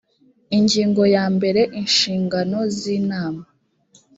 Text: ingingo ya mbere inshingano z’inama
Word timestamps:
ingingo 0.57 1.01
ya 1.15 1.25
mbere 1.35 1.61
inshingano 1.81 2.57
z’inama 2.77 3.43